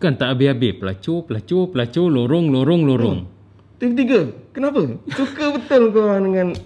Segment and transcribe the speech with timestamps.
[0.00, 0.80] Kan tak habis-habis.
[0.80, 3.18] Pelacur, pelacur, pelacur, lorong, lorong, lorong.
[3.76, 4.32] Tiga-tiga.
[4.56, 4.96] Kenapa?
[5.12, 6.56] Suka betul kau dengan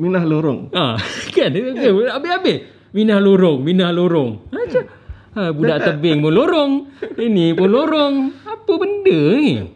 [0.00, 0.72] Minah Lorong.
[0.72, 0.96] Ah,
[1.36, 1.52] kan?
[1.52, 2.72] Habis-habis.
[2.96, 4.48] Minah lorong, minah lorong.
[4.48, 4.88] Macam
[5.36, 6.72] ha, budak tebing pun lorong.
[7.20, 8.14] Ini pun lorong.
[8.48, 9.68] Apa benda ni?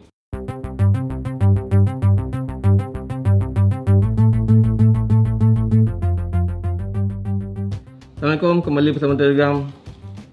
[8.17, 9.69] Assalamualaikum, kembali bersama Telegram.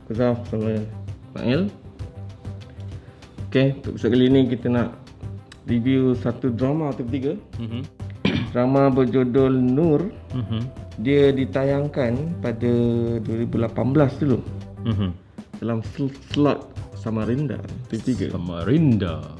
[0.08, 1.87] Kezaf bersama Ismail.
[3.48, 4.92] Okay, untuk episode kali ni kita nak
[5.64, 7.32] review satu drama TV3.
[7.56, 7.80] Mhm.
[8.52, 10.12] Drama berjudul Nur.
[10.36, 10.60] Mhm.
[11.00, 12.72] Dia ditayangkan pada
[13.24, 14.44] 2018 dulu
[14.84, 15.08] Mhm.
[15.64, 17.56] dalam sl- slot Samarinda
[17.88, 18.28] TV3.
[18.28, 19.32] Samarinda.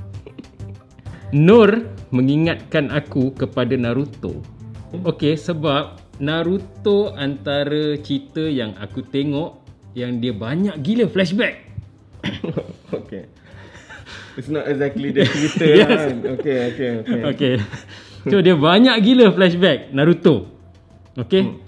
[1.37, 4.41] Nur mengingatkan aku kepada Naruto.
[5.05, 9.61] Okey, sebab Naruto antara cerita yang aku tengok
[9.93, 11.61] yang dia banyak gila flashback.
[12.97, 13.29] okay.
[14.39, 15.91] It's not exactly the cerita Yes.
[15.91, 16.15] kan.
[16.39, 17.21] Okay, okay, okay.
[17.35, 17.55] Okey.
[18.31, 20.47] So dia banyak gila flashback Naruto.
[21.19, 21.59] Okey.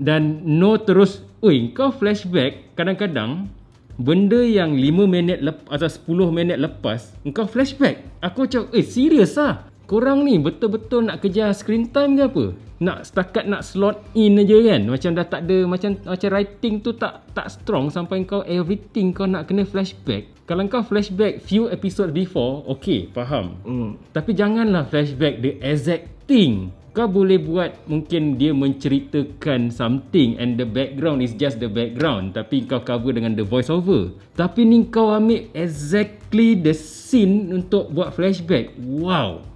[0.00, 3.52] Dan No terus, "Oi, kau flashback kadang-kadang
[3.94, 9.36] benda yang 5 minit lepas atau 10 minit lepas, engkau flashback." Aku macam, "Eh, serius
[9.36, 9.68] ah?
[9.84, 12.44] Korang ni betul-betul nak kejar screen time ke apa?
[12.80, 14.88] Nak setakat nak slot in aja kan?
[14.88, 19.28] Macam dah tak ada macam macam writing tu tak tak strong sampai kau everything kau
[19.28, 20.24] nak kena flashback.
[20.48, 23.60] Kalau kau flashback few episode before, okay, faham.
[23.68, 24.00] Hmm.
[24.16, 26.72] Tapi janganlah flashback the exact thing.
[26.96, 32.64] Kau boleh buat mungkin dia menceritakan something and the background is just the background tapi
[32.64, 34.16] kau cover dengan the voice over.
[34.32, 38.72] Tapi ni kau ambil exactly the scene untuk buat flashback.
[38.80, 39.53] Wow.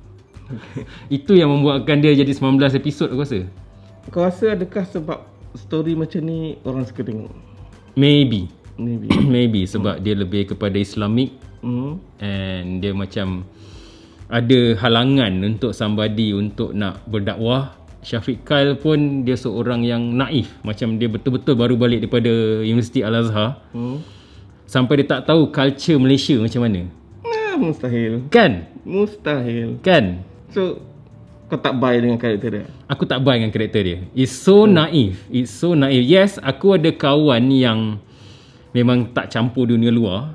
[1.09, 3.41] Itu yang membuatkan dia jadi 19 episod aku rasa.
[4.09, 5.19] Kau rasa adakah sebab
[5.55, 7.33] story macam ni orang suka tengok?
[7.95, 8.49] Maybe.
[8.75, 9.11] Maybe.
[9.35, 11.99] Maybe sebab dia lebih kepada Islamic Hmm.
[12.23, 13.43] and dia macam
[14.31, 20.95] ada halangan untuk somebody untuk nak berdakwah Syafiq Kyle pun dia seorang yang naif macam
[20.95, 22.31] dia betul-betul baru balik daripada
[22.63, 23.99] Universiti Al-Azhar Hmm.
[24.65, 26.87] sampai dia tak tahu culture Malaysia macam mana
[27.27, 28.23] Ah, mustahil.
[28.31, 29.83] kan Mustahil.
[29.83, 30.23] kan
[30.59, 30.83] So
[31.47, 32.67] kau tak buy dengan karakter dia?
[32.91, 33.99] aku tak buy dengan karakter dia.
[34.11, 38.03] It's so naif it's so naif yes aku ada kawan yang
[38.75, 40.35] memang tak campur dunia luar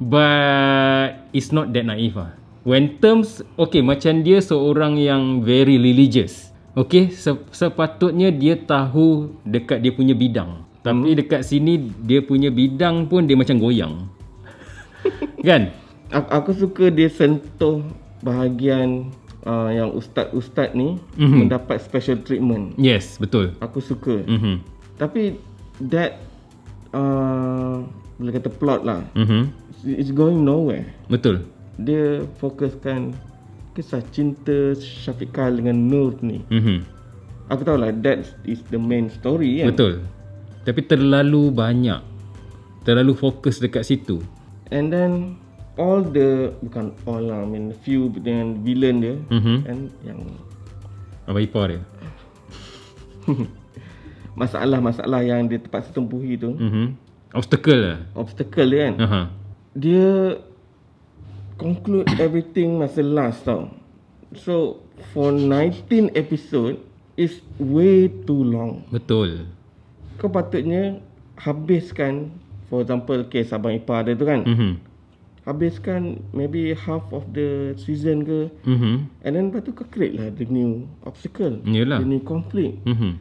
[0.00, 2.32] but it's not that naif lah.
[2.64, 9.84] When terms okay macam dia seorang yang very religious okay se- sepatutnya dia tahu dekat
[9.84, 10.64] dia punya bidang.
[10.80, 14.08] Tapi dekat sini dia punya bidang pun dia macam goyang.
[15.46, 15.76] Kan?
[16.08, 17.84] Aku, aku suka dia sentuh
[18.22, 19.10] bahagian
[19.42, 21.46] uh, yang ustaz-ustaz ni Mhm.
[21.46, 22.74] mendapat special treatment.
[22.76, 24.22] yes betul Aku suka.
[24.22, 24.62] mhm
[24.94, 25.34] Tapi
[25.80, 26.20] that
[26.90, 27.82] uh,
[28.16, 29.02] boleh kata plot lah.
[29.14, 29.50] mhm
[29.82, 30.86] It's going nowhere.
[31.06, 31.42] betul
[31.74, 33.16] Dia fokuskan
[33.72, 36.44] kisah cinta Syafiq dengan Nur ni.
[36.46, 36.86] mhm
[37.48, 39.74] Aku tahu lah that is the main story kan.
[39.74, 39.92] Betul.
[40.62, 42.00] Tapi terlalu banyak.
[42.82, 44.22] Terlalu fokus dekat situ.
[44.70, 45.36] And then
[45.76, 49.56] all the bukan all lah, I mean few dengan villain dia Mhm.
[49.64, 50.20] and yang
[51.22, 51.82] Abang ipar dia.
[54.40, 56.96] masalah-masalah yang dia terpaksa tempuhi tu, Mhm.
[57.32, 57.98] Obstacle lah.
[58.12, 58.94] obstacle dia kan.
[59.00, 59.20] Aha.
[59.72, 60.36] Dia
[61.56, 63.72] conclude everything masa last tau.
[64.36, 64.82] So
[65.14, 66.80] for 19 episode
[67.16, 68.84] is way too long.
[68.88, 69.48] Betul.
[70.16, 71.00] Kau patutnya
[71.36, 72.32] habiskan
[72.68, 74.44] for example case abang ipar dia tu kan.
[74.44, 74.91] Mhm.
[75.42, 79.10] Habiskan maybe half of the season ke Mhm.
[79.26, 81.98] And then lepas tu kau create lah the new obstacle Yelah.
[81.98, 83.12] The new conflict Mhm.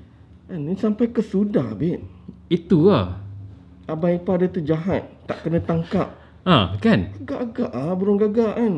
[0.46, 2.06] And ni sampai ke sudah babe
[2.46, 3.18] Itu lah.
[3.90, 7.10] Abang ipar dia tu jahat Tak kena tangkap Ah, kan?
[7.18, 8.74] Agak-agak ah burung gagak kan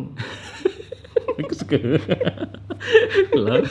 [1.39, 1.79] Aku suka.
[3.43, 3.63] lah.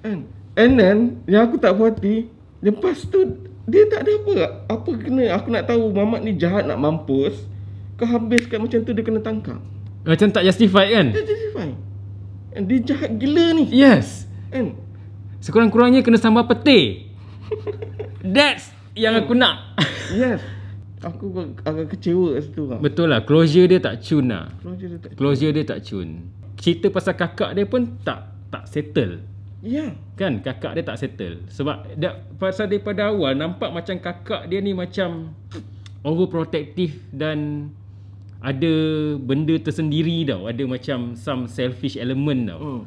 [0.00, 2.28] Kan And then Yang aku tak puas hati
[2.60, 3.24] Lepas tu
[3.64, 4.34] Dia tak ada apa
[4.68, 7.48] Apa kena Aku nak tahu Mamat ni jahat nak mampus
[8.02, 9.62] Kau habiskan macam tu Dia kena tangkap
[10.02, 11.06] Macam tak justified kan?
[11.14, 11.70] Dia justify
[12.58, 14.26] And dia jahat gila ni Yes.
[14.50, 14.74] Kan
[15.38, 17.06] Sekurang-kurangnya kena sambal peti.
[18.34, 19.78] That's yang aku nak.
[20.10, 20.42] Yes
[21.02, 23.22] Aku agak kecewa kat situ kan Betul lah.
[23.22, 24.50] Closure dia tak cun lah.
[24.62, 26.08] Closure dia tak Closure dia tak cun.
[26.58, 29.22] Cerita pasal kakak dia pun tak tak settle.
[29.62, 34.58] Ya Kan kakak dia tak settle Sebab dia, pasal daripada awal Nampak macam kakak dia
[34.58, 35.38] ni macam
[36.02, 37.70] Overprotective Dan
[38.42, 38.72] Ada
[39.22, 42.82] benda tersendiri tau Ada macam some selfish element tau Hmm.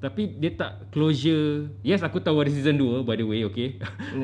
[0.00, 3.80] Tapi dia tak closure Yes aku tahu ada season 2 by the way okay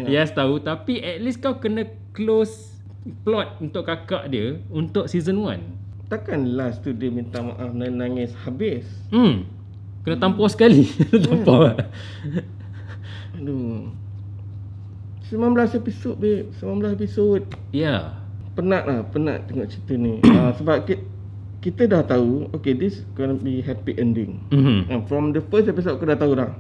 [0.07, 0.21] Ya.
[0.23, 2.77] Yes tahu Tapi at least kau kena close
[3.23, 6.11] plot untuk kakak dia untuk season 1.
[6.11, 8.87] Takkan last tu dia minta maaf dan nangis habis.
[9.11, 9.47] Hmm.
[10.07, 10.87] Kena tampar sekali.
[11.11, 11.75] Kena tampar.
[13.35, 13.91] Aduh.
[15.27, 17.43] 19 episod babe, 19 episod.
[17.75, 18.26] Ya.
[18.57, 20.25] Penat lah, penat tengok cerita ni.
[20.25, 21.05] uh, sebab kita,
[21.61, 24.41] kita dah tahu, okay this gonna be happy ending.
[24.49, 24.89] Mhm.
[24.89, 26.51] And from the first episode aku dah tahu dah.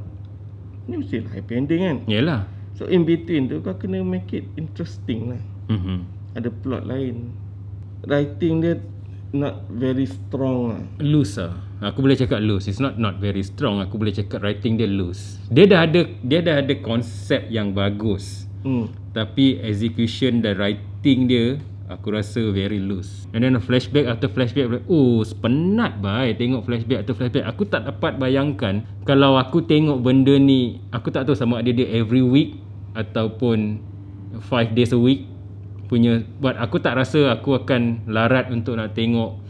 [0.86, 1.98] Ni mesti lah happy ending kan.
[2.04, 2.40] Yalah.
[2.76, 5.42] So in between tu kau kena make it interesting lah.
[5.72, 6.04] Mhm.
[6.36, 7.32] Ada plot lain.
[8.04, 8.76] Writing dia
[9.32, 10.82] not very strong lah.
[11.00, 11.54] Loose lah.
[11.92, 12.72] Aku boleh cakap loose.
[12.72, 13.84] It's not not very strong.
[13.84, 15.40] Aku boleh cakap writing dia loose.
[15.52, 18.48] Dia dah ada dia dah ada konsep yang bagus.
[18.64, 18.88] Hmm.
[19.12, 23.26] Tapi execution dan writing dia aku rasa very loose.
[23.32, 27.46] And then flashback after flashback oh penat bai tengok flashback after flashback.
[27.46, 31.86] Aku tak dapat bayangkan kalau aku tengok benda ni aku tak tahu sama ada dia
[31.90, 32.58] every week
[32.96, 33.80] ataupun
[34.40, 35.28] 5 days a week
[35.86, 39.46] punya but aku tak rasa aku akan larat untuk nak tengok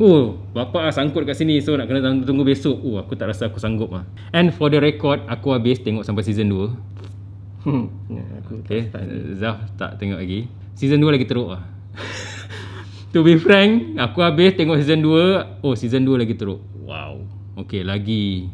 [0.00, 2.80] Oh, bapak ah sangkut kat sini so nak kena tunggu, besok.
[2.80, 4.08] Oh, aku tak rasa aku sanggup ah.
[4.32, 7.68] And for the record, aku habis tengok sampai season 2.
[7.68, 7.92] Hmm.
[8.08, 9.04] Ya, aku Okay, tak.
[9.36, 10.48] Zaf tak tengok lagi.
[10.72, 11.68] Season 2 lagi teruk lah.
[13.12, 15.64] To be frank, aku habis tengok season 2.
[15.64, 16.62] Oh, season 2 lagi teruk.
[16.86, 17.26] Wow.
[17.66, 18.48] Okay, lagi.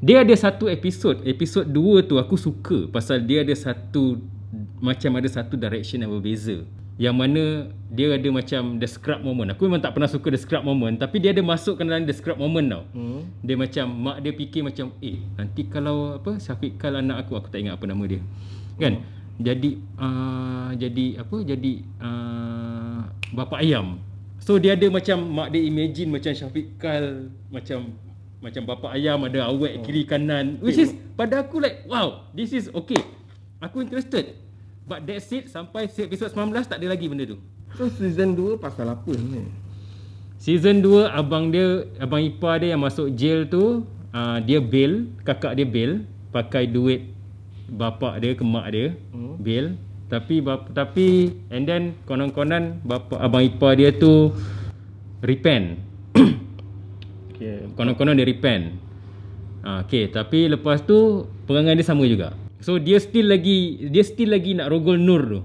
[0.00, 1.20] Dia ada satu episod.
[1.28, 4.16] Episod 2 tu aku suka pasal dia ada satu
[4.80, 6.64] macam ada satu direction yang berbeza.
[6.96, 7.44] Yang mana
[7.92, 9.52] dia ada macam the scrub moment.
[9.52, 12.40] Aku memang tak pernah suka the scrub moment tapi dia ada masukkan dalam the scrub
[12.40, 12.82] moment tau.
[12.96, 13.28] Hmm.
[13.44, 17.52] Dia macam mak dia fikir macam eh nanti kalau apa Syafiq Kal anak aku aku
[17.52, 18.24] tak ingat apa nama dia.
[18.80, 19.04] Kan?
[19.40, 21.36] Jadi uh, jadi apa?
[21.40, 23.96] Jadi uh, bapa ayam.
[24.40, 27.96] So dia ada macam mak dia imagine macam Syafiq Kal macam
[28.40, 32.68] macam bapa ayam ada awet kiri kanan which is pada aku like wow this is
[32.72, 33.00] okay.
[33.60, 34.36] Aku interested.
[34.88, 37.36] But that's it sampai episod 19 tak ada lagi benda tu.
[37.76, 39.44] So season 2 pasal apa ni?
[40.40, 45.52] Season 2 abang dia abang ipar dia yang masuk jail tu uh, dia bail kakak
[45.52, 46.02] dia bail
[46.32, 47.12] pakai duit
[47.70, 49.38] bapak dia ke mak dia Hmm.
[49.38, 49.78] bail
[50.10, 54.34] tapi bap, tapi and then konon-konon bapa abang ipar dia tu
[55.22, 55.78] repent.
[57.40, 57.72] Okay.
[57.72, 58.76] konon-konon dia repent.
[59.64, 62.36] Uh, okay tapi lepas tu perangai dia sama juga.
[62.60, 65.40] So dia still lagi dia still lagi nak rogol Nur tu.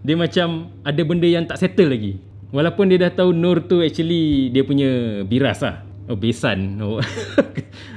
[0.00, 2.16] Dia macam ada benda yang tak settle lagi.
[2.54, 5.84] Walaupun dia dah tahu Nur tu actually dia punya biras lah.
[6.08, 6.78] Oh besan.
[6.80, 7.02] Oh.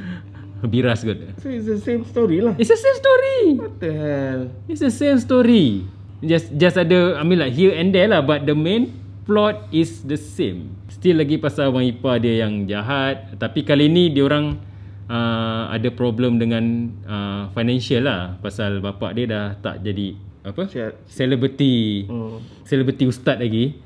[0.67, 2.57] biras kot So it's the same story lah.
[2.57, 4.41] it's the same story What the hell?
[4.67, 5.87] It's the same story.
[6.19, 8.91] Just just ada I mean like here and there lah but the main
[9.23, 10.75] plot is the same.
[10.91, 14.59] Still lagi pasal abang ipar dia yang jahat tapi kali ni dia orang
[15.07, 20.67] uh, ada problem dengan uh, financial lah pasal bapak dia dah tak jadi apa?
[21.07, 22.41] Celebrity Hmm.
[22.65, 23.79] celebrity ustaz lagi.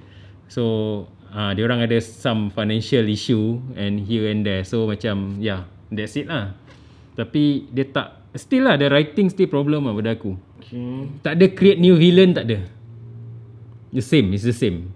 [0.49, 0.63] So
[1.29, 4.61] uh, dia orang ada some financial issue and here and there.
[4.63, 6.57] So macam yeah, that's it lah.
[7.13, 10.33] Tapi dia tak still lah the writing still problem lah pada aku.
[10.59, 11.09] Okay.
[11.21, 12.65] Tak ada create new villain tak ada.
[13.93, 14.89] The same, it's the same.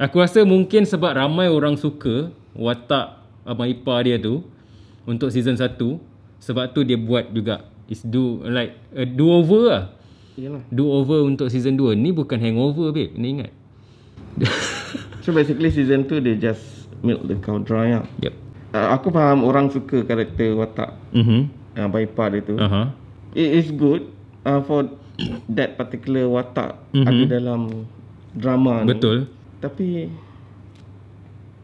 [0.00, 4.46] Aku rasa mungkin sebab ramai orang suka watak abang ipar dia tu
[5.04, 5.76] untuk season 1
[6.38, 9.84] sebab tu dia buat juga is do like a do over lah.
[10.38, 10.62] Yalah.
[10.70, 11.98] Do over untuk season 2.
[11.98, 13.52] Ni bukan hangover babe, ni ingat.
[15.26, 18.06] So basically season 2 dia just milk the cow dry lah.
[18.22, 18.47] Yep.
[18.68, 21.48] Uh, aku faham orang suka karakter watak Mhm.
[21.74, 22.60] uh, Baipar dia tu.
[22.60, 22.92] Aha.
[23.32, 24.12] It is good
[24.44, 24.92] uh, for
[25.48, 27.06] that particular watak Mhm.
[27.06, 27.60] ada dalam
[28.36, 28.92] drama ni.
[28.92, 29.16] Betul.
[29.58, 30.12] Tapi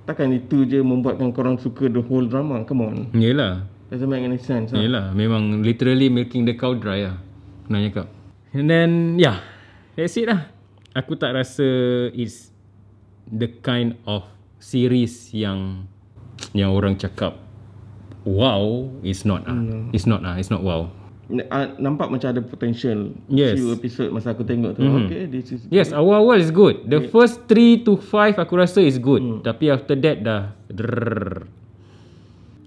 [0.05, 2.65] takkan itu je membuatkan korang suka the whole drama.
[2.65, 2.97] Come on.
[3.13, 3.69] Yalah.
[3.93, 4.73] Doesn't make any sense.
[4.73, 4.81] Lah.
[4.81, 7.21] Yalah, memang literally milking the cow dry lah.
[7.69, 8.09] Kena cakap.
[8.51, 9.45] And then, yeah.
[9.95, 10.51] That's it lah.
[10.97, 11.63] Aku tak rasa
[12.11, 12.51] it's
[13.27, 14.25] the kind of
[14.59, 15.87] series yang
[16.53, 17.39] yang orang cakap
[18.25, 19.57] wow, it's not ah.
[19.93, 20.89] It's not ah, it's not wow.
[21.25, 23.57] Uh, nampak macam ada potential Yes.
[23.57, 24.85] few episode masa aku tengok tu.
[24.85, 24.97] Mhm.
[25.03, 26.85] Okay, this is Yes, awal-awal is good.
[26.85, 29.41] The first 3 to 5 aku rasa is good.
[29.41, 31.49] Tapi after that dah drrrr.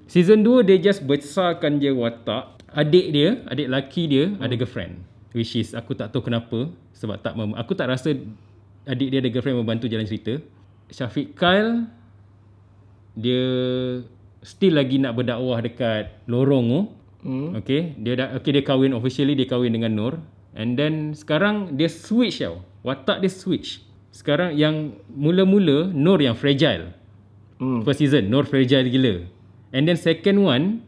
[0.07, 2.57] Season 2 dia just besarkan je watak.
[2.69, 5.05] Adik dia, adik laki dia ada girlfriend.
[5.33, 8.13] Which is aku tak tahu kenapa sebab tak mem- aku tak rasa
[8.85, 10.41] adik dia ada girlfriend membantu jalan cerita.
[10.87, 11.85] Syafiq Kyle
[13.17, 13.43] dia
[14.45, 16.81] still lagi nak berdakwah dekat lorong tu.
[17.25, 17.49] Hmm.
[17.57, 20.21] Okay, dia dah okay dia kahwin officially dia kahwin dengan Nur
[20.53, 22.61] and then sekarang dia switch tau.
[22.85, 23.81] Watak dia switch.
[24.13, 26.93] Sekarang yang mula-mula Nur yang fragile.
[27.57, 27.81] Hmm.
[27.81, 29.25] First season Nur fragile gila.
[29.73, 30.85] And then second one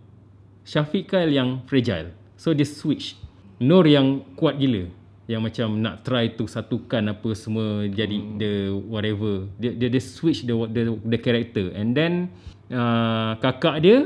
[0.70, 2.14] Syafiq Kyle yang fragile.
[2.38, 3.18] So dia switch.
[3.58, 4.88] Nur yang kuat gila.
[5.30, 8.42] Yang macam nak try to satukan apa semua jadi Hmm.
[8.42, 8.52] the
[8.90, 12.34] whatever dia dia, dia switch the, the the character and then
[12.74, 13.98] uh, kakak dia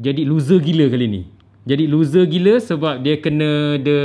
[0.00, 1.22] jadi loser gila kali ni
[1.68, 3.98] jadi loser gila sebab dia kena the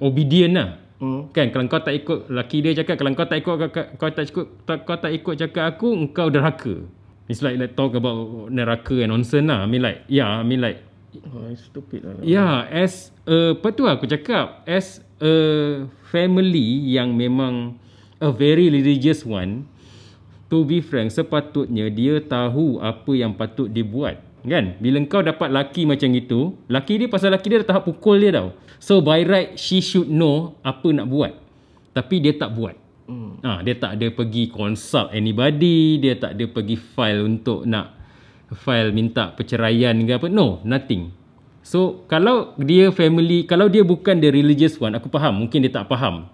[0.00, 1.26] obedient lah Hmm.
[1.34, 4.24] Kan kalau kau tak ikut laki dia cakap kalau kau tak ikut kau, kau tak
[4.24, 6.86] ikut tak, kau tak ikut cakap aku engkau derhaka.
[7.28, 9.64] It's like like talk about neraka and nonsense lah.
[9.64, 10.80] I mean like yeah, I mean like
[11.28, 12.14] Oh, stupid lah.
[12.24, 15.34] yeah, as a, apa tu aku cakap as a
[16.10, 17.78] family yang memang
[18.18, 19.66] a very religious one
[20.50, 25.48] to be frank sepatutnya dia tahu apa yang patut dia buat kan bila kau dapat
[25.48, 29.24] laki macam itu laki dia pasal laki dia dah tahap pukul dia tau so by
[29.24, 31.32] right she should know apa nak buat
[31.96, 33.36] tapi dia tak buat Hmm.
[33.44, 37.92] Ha, dia tak ada pergi consult anybody, dia tak ada pergi file untuk nak
[38.56, 40.28] file minta perceraian ke apa.
[40.32, 41.12] No, nothing.
[41.64, 45.40] So, kalau dia family, kalau dia bukan the religious one, aku faham.
[45.40, 46.28] Mungkin dia tak faham.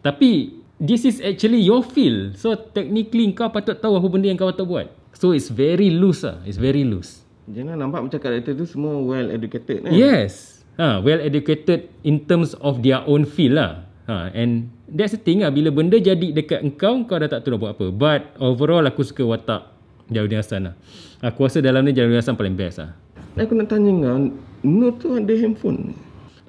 [0.00, 2.40] Tapi, this is actually your field.
[2.40, 4.88] So, technically kau patut tahu apa benda yang kau patut buat.
[5.12, 6.40] So, it's very loose lah.
[6.48, 7.20] It's very loose.
[7.44, 9.92] Jangan nampak macam karakter tu semua well educated kan?
[9.92, 10.64] Yes.
[10.80, 13.84] Ha, well educated in terms of their own field lah.
[14.08, 15.52] Ha, and that's the thing lah.
[15.52, 17.86] Bila benda jadi dekat engkau, kau dah tak tahu nak buat apa.
[17.92, 19.76] But overall aku suka watak
[20.08, 20.74] Jaludin Hassan lah.
[21.20, 22.96] Aku rasa dalam ni Jaludin Hassan paling best lah.
[23.38, 25.96] Aku nak tanya kau, Nur tu ada handphone?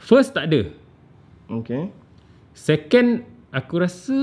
[0.01, 0.67] First tak ada.
[1.47, 1.87] Okay.
[2.51, 3.23] Second,
[3.53, 4.17] aku rasa...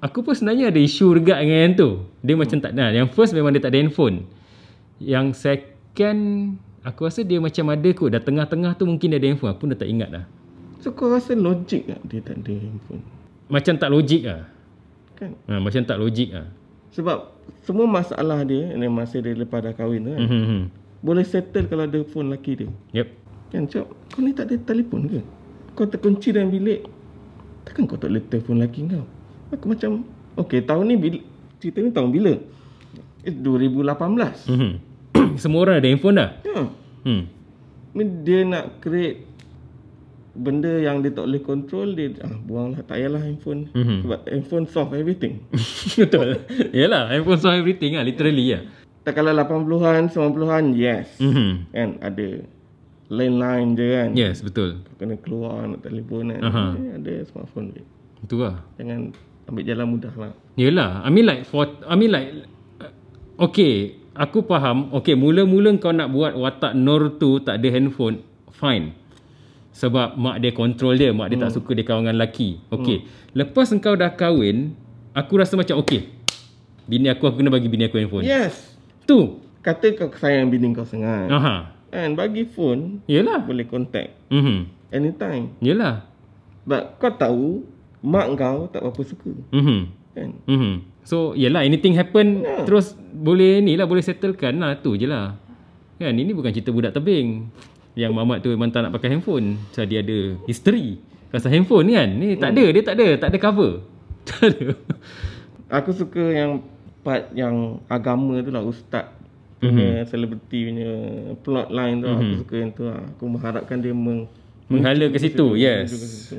[0.00, 1.90] Aku pun sebenarnya ada isu regard dengan yang tu.
[2.24, 2.92] Dia macam tak ada.
[2.92, 4.28] Yang first memang dia tak ada handphone.
[5.00, 6.20] Yang second,
[6.84, 8.08] aku rasa dia macam ada kot.
[8.12, 9.50] Dah tengah-tengah tu mungkin dia ada handphone.
[9.52, 10.24] Aku pun dah tak ingat dah.
[10.80, 13.04] So kau rasa logik tak dia tak ada handphone?
[13.52, 14.48] Macam tak logik lah.
[15.20, 15.36] Kan?
[15.44, 16.48] Ha, macam tak logik lah.
[16.96, 17.36] Sebab
[17.68, 20.20] semua masalah dia ni masa dia lepas dah kahwin tu kan.
[20.24, 20.62] Mm-hmm.
[21.00, 22.68] Boleh settle kalau ada phone laki dia.
[22.92, 23.08] Yep.
[23.50, 25.20] Kan cakap, kau ni tak ada telefon ke?
[25.72, 26.84] Kau terkunci dalam bilik.
[27.64, 29.04] Takkan kau tak boleh telefon laki kau?
[29.50, 30.04] Aku macam,
[30.36, 31.18] okay tahun ni bila,
[31.58, 32.32] cerita ni tahun bila?
[33.24, 34.48] It's 2018.
[34.48, 34.72] Mm-hmm.
[35.36, 36.30] Semua orang ada handphone dah.
[36.44, 36.60] Ya.
[37.04, 37.22] Hmm.
[38.22, 39.26] Dia nak create
[40.30, 44.06] benda yang dia tak boleh control dia ah, buanglah tak payahlah handphone Mhm.
[44.06, 45.42] sebab handphone solve everything
[46.00, 46.46] Betul.
[46.70, 48.06] Yalah, handphone solve everything lah.
[48.06, 48.62] Literally lah.
[49.00, 51.50] Tak kalau 80-an 90-an yes Mm-hmm.
[51.70, 52.26] kan ada
[53.08, 54.84] landline je kan Yes, betul.
[54.94, 57.82] kena keluar nak telefon kan eh, ada smartphone je
[58.20, 58.62] Itu lah.
[58.76, 59.10] jangan
[59.46, 62.28] ambil jalan mudah lah Yelah, I mean like for I mean like
[62.78, 62.92] uh,
[63.40, 64.92] okay, aku faham.
[64.94, 68.20] Okay, mula-mula kau nak buat watak Nur tu tak ada handphone,
[68.52, 68.92] fine.
[69.72, 72.60] Sebab mak dia control dia, mak dia tak suka dia kawan dengan lelaki.
[72.68, 73.08] Okay.
[73.32, 74.76] Lepas engkau dah kahwin,
[75.10, 76.12] aku rasa macam okay.
[76.84, 78.28] Bini aku aku kena bagi bini aku handphone.
[78.28, 78.68] yes
[79.10, 79.20] Tu.
[79.60, 81.74] kata kau sayang bini kau sangat Aha.
[81.90, 83.42] kan bagi phone Yelah.
[83.42, 84.70] boleh contact Mhm.
[84.88, 86.06] anytime Yelah.
[86.62, 87.66] but kau tahu
[88.00, 89.80] mak kau tak berapa suka Mhm.
[90.14, 90.74] kan Mhm.
[91.00, 92.62] So, yelah anything happen Ya.
[92.62, 95.34] terus boleh ni lah boleh settlekan lah tu je lah.
[95.96, 97.48] Kan ini bukan cerita budak tebing.
[97.92, 99.58] Yang mamat tu memang tak nak pakai handphone.
[99.72, 102.08] So dia ada history pasal handphone ni kan.
[102.10, 103.72] Ni tak ada, dia tak ada, tak ada cover.
[104.28, 104.66] Tak ada.
[105.72, 106.60] Aku suka yang
[107.00, 109.08] part yang agama tu lah ustaz
[109.58, 110.90] punya selebriti punya
[111.38, 113.00] plot line tu aku suka yang tu lah.
[113.10, 114.24] Aku mengharapkan dia meng,
[114.66, 115.52] Menghala ke situ.
[115.52, 115.88] menuju Yes.
[115.90, 116.38] ke situ.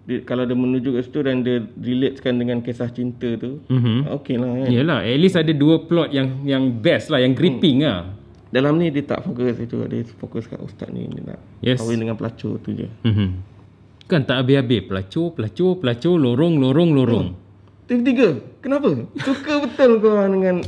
[0.00, 4.10] Dia, kalau dia menuju ke situ dan dia relatekan dengan kisah cinta tu, Mhm.
[4.12, 4.68] okey lah kan.
[4.68, 8.12] Yelah, at least ada dua plot yang yang best lah, yang gripping lah.
[8.50, 11.78] Dalam ni dia tak fokus itu, dia fokus kat ustaz ni dia nak Yes.
[11.78, 12.88] kahwin dengan pelacur tu je.
[13.06, 13.28] Mhm.
[14.04, 14.84] Kan tak habis-habis.
[14.84, 17.26] Pelacur, pelacur, pelacur, lorong, lorong, lorong.
[17.86, 19.08] Tiga-tiga, kenapa?
[19.20, 20.60] Suka betul kau dengan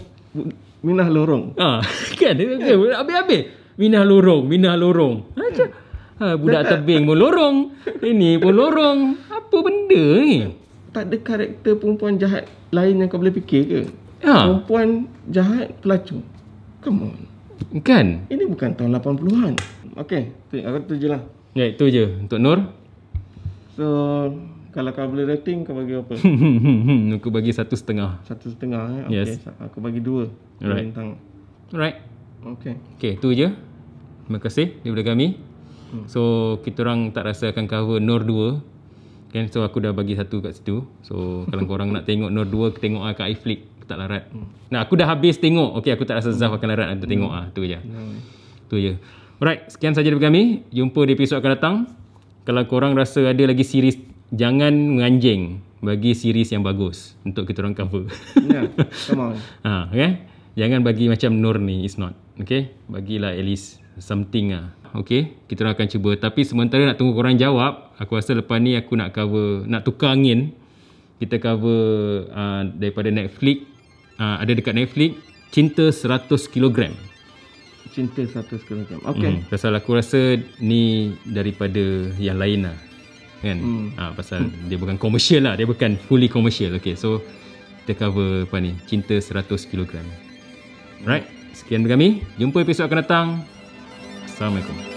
[0.82, 1.54] Minah Lorong.
[1.56, 1.78] Ah,
[2.18, 3.62] kan habis-habis.
[3.72, 5.32] Minah lorong, minah lorong.
[5.32, 5.68] Macam
[6.20, 7.56] ha, budak tebing pun lorong.
[8.04, 8.98] Ini pun lorong.
[9.32, 10.44] Apa benda ni?
[10.92, 13.80] Tak ada karakter perempuan jahat lain yang kau boleh fikir ke?
[14.28, 16.20] Ha, Perempuan jahat pelacur.
[16.84, 17.16] Come on.
[17.80, 18.28] kan?
[18.28, 19.54] Ini bukan tahun 80-an.
[20.04, 21.24] Okay, tu, aku tu je lah.
[21.56, 22.60] Ya, itu je untuk Nur.
[23.72, 23.86] So,
[24.72, 26.16] kalau kau boleh rating, kau bagi apa?
[27.20, 28.24] Aku bagi satu setengah.
[28.24, 29.20] Satu setengah eh?
[29.20, 29.44] Yes.
[29.44, 30.32] Okay, aku bagi dua.
[30.64, 30.88] Alright.
[30.88, 31.20] bintang.
[31.70, 32.00] Alright.
[32.42, 32.74] Okay.
[32.96, 33.52] Okay, tu je.
[34.24, 35.52] Terima kasih daripada kami.
[36.08, 39.32] So, kita orang tak rasa akan cover Nur 2.
[39.32, 39.44] Kan?
[39.52, 40.88] So, aku dah bagi satu kat situ.
[41.04, 41.14] So,
[41.52, 43.68] kalau korang nak tengok Nur 2, tengok lah kat iFlick.
[43.76, 44.24] Aku tak larat.
[44.72, 45.84] Nah, aku dah habis tengok.
[45.84, 47.44] Okay, aku tak rasa Zaf akan larat untuk tengok ah.
[47.52, 47.78] Tu je.
[48.72, 48.92] Tu je.
[49.36, 50.64] Alright, sekian saja daripada kami.
[50.72, 51.76] Jumpa di episod akan datang.
[52.42, 54.00] Kalau korang rasa ada lagi series,
[54.32, 55.62] jangan menganjing.
[55.82, 58.06] Bagi series yang bagus untuk kita orang cover.
[58.38, 58.70] Yeah,
[59.10, 59.34] come on.
[59.66, 60.22] ha, okay?
[60.54, 62.14] Jangan bagi macam Nur ni, it's not.
[62.38, 62.70] Okay?
[62.86, 64.72] Bagilah at least something ah.
[64.92, 68.76] Okay Kita orang akan cuba Tapi sementara nak tunggu korang jawab Aku rasa lepas ni
[68.76, 70.52] aku nak cover Nak tukar angin
[71.16, 73.64] Kita cover uh, Daripada Netflix
[74.20, 75.16] uh, Ada dekat Netflix
[75.48, 76.92] Cinta 100 kg
[77.92, 79.04] Cinta 100 kg.
[79.04, 79.28] Okey.
[79.28, 82.76] Hmm, pasal aku rasa ni daripada yang lain lah.
[83.42, 83.58] Kan?
[83.58, 83.88] Hmm.
[83.98, 85.58] Ha, pasal dia bukan komersial lah.
[85.58, 86.78] Dia bukan fully commercial.
[86.78, 87.18] Okay, so
[87.82, 88.78] kita cover apa ni?
[88.86, 89.98] Cinta 100 kg.
[91.02, 91.26] Right?
[91.50, 92.08] Sekian dari kami.
[92.38, 93.26] Jumpa episod akan datang.
[94.24, 94.91] Assalamualaikum.